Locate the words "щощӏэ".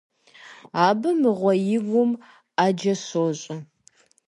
3.05-3.55